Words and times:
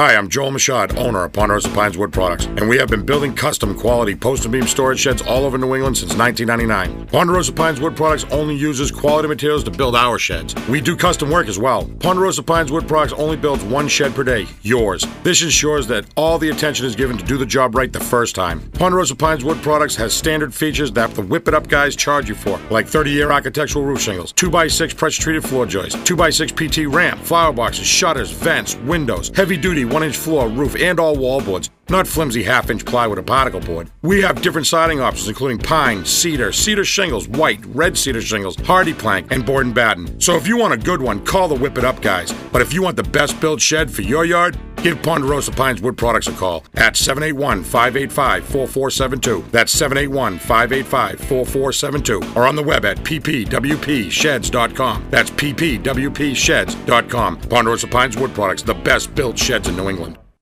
Hi, 0.00 0.14
I'm 0.14 0.28
Joel 0.28 0.52
Machad, 0.52 0.96
owner 0.96 1.24
of 1.24 1.32
Ponderosa 1.32 1.68
Pines 1.70 1.98
Wood 1.98 2.12
Products, 2.12 2.44
and 2.44 2.68
we 2.68 2.76
have 2.78 2.88
been 2.88 3.04
building 3.04 3.34
custom 3.34 3.76
quality 3.76 4.14
post 4.14 4.44
and 4.44 4.52
beam 4.52 4.68
storage 4.68 5.00
sheds 5.00 5.22
all 5.22 5.44
over 5.44 5.58
New 5.58 5.74
England 5.74 5.98
since 5.98 6.14
1999. 6.14 7.08
Ponderosa 7.08 7.52
Pines 7.52 7.80
Wood 7.80 7.96
Products 7.96 8.24
only 8.30 8.54
uses 8.54 8.92
quality 8.92 9.26
materials 9.26 9.64
to 9.64 9.72
build 9.72 9.96
our 9.96 10.16
sheds. 10.16 10.54
We 10.68 10.80
do 10.80 10.94
custom 10.94 11.30
work 11.30 11.48
as 11.48 11.58
well. 11.58 11.84
Ponderosa 11.98 12.44
Pines 12.44 12.70
Wood 12.70 12.86
Products 12.86 13.12
only 13.14 13.36
builds 13.36 13.64
one 13.64 13.88
shed 13.88 14.14
per 14.14 14.22
day, 14.22 14.46
yours. 14.62 15.04
This 15.24 15.42
ensures 15.42 15.88
that 15.88 16.04
all 16.16 16.38
the 16.38 16.50
attention 16.50 16.86
is 16.86 16.94
given 16.94 17.18
to 17.18 17.24
do 17.24 17.36
the 17.36 17.44
job 17.44 17.74
right 17.74 17.92
the 17.92 17.98
first 17.98 18.36
time. 18.36 18.60
Ponderosa 18.74 19.16
Pines 19.16 19.42
Wood 19.42 19.60
Products 19.62 19.96
has 19.96 20.14
standard 20.14 20.54
features 20.54 20.92
that 20.92 21.10
the 21.16 21.22
whip 21.22 21.48
it 21.48 21.54
up 21.54 21.66
guys 21.66 21.96
charge 21.96 22.28
you 22.28 22.36
for, 22.36 22.60
like 22.70 22.86
30 22.86 23.10
year 23.10 23.32
architectural 23.32 23.84
roof 23.84 24.00
shingles, 24.00 24.32
2x6 24.34 24.96
pressure 24.96 25.22
treated 25.22 25.42
floor 25.42 25.66
joists, 25.66 25.96
2x6 26.08 26.54
PT 26.54 26.86
ramp, 26.86 27.20
flower 27.20 27.52
boxes, 27.52 27.84
shutters, 27.84 28.30
vents, 28.30 28.76
windows, 28.76 29.32
heavy 29.34 29.56
duty 29.56 29.87
one 29.90 30.02
inch 30.02 30.16
floor, 30.16 30.48
roof, 30.48 30.76
and 30.76 31.00
all 31.00 31.16
wallboards, 31.16 31.70
not 31.88 32.06
flimsy 32.06 32.42
half 32.42 32.70
inch 32.70 32.84
plywood 32.84 33.18
or 33.18 33.22
particle 33.22 33.60
board. 33.60 33.90
We 34.02 34.20
have 34.22 34.42
different 34.42 34.66
siding 34.66 35.00
options, 35.00 35.28
including 35.28 35.58
pine, 35.58 36.04
cedar, 36.04 36.52
cedar 36.52 36.84
shingles, 36.84 37.28
white, 37.28 37.64
red 37.66 37.96
cedar 37.96 38.20
shingles, 38.20 38.56
HardiePlank, 38.56 39.30
and 39.30 39.44
board 39.44 39.66
and 39.66 39.74
batten. 39.74 40.20
So 40.20 40.36
if 40.36 40.46
you 40.46 40.56
want 40.56 40.74
a 40.74 40.78
good 40.78 41.00
one, 41.00 41.24
call 41.24 41.48
the 41.48 41.54
Whip 41.54 41.78
It 41.78 41.84
Up 41.84 42.00
guys. 42.02 42.32
But 42.52 42.62
if 42.62 42.72
you 42.72 42.82
want 42.82 42.96
the 42.96 43.02
best 43.02 43.40
built 43.40 43.60
shed 43.60 43.90
for 43.90 44.02
your 44.02 44.24
yard, 44.24 44.58
give 44.82 45.02
Ponderosa 45.02 45.52
Pines 45.52 45.82
Wood 45.82 45.96
Products 45.96 46.28
a 46.28 46.32
call 46.32 46.64
at 46.74 46.96
781 46.96 47.64
585 47.64 48.44
4472. 48.44 49.44
That's 49.50 49.72
781 49.72 50.38
585 50.38 51.18
4472. 51.20 52.22
Or 52.36 52.46
on 52.46 52.56
the 52.56 52.62
web 52.62 52.84
at 52.84 52.98
ppwpsheds.com. 52.98 55.06
That's 55.10 55.30
ppwpsheds.com. 55.30 57.40
Ponderosa 57.40 57.86
Pines 57.88 58.16
Wood 58.16 58.34
Products, 58.34 58.62
the 58.62 58.74
best 58.74 59.14
built 59.14 59.38
sheds 59.38 59.68
in 59.68 59.76
New 59.76 59.88
England. 59.88 60.18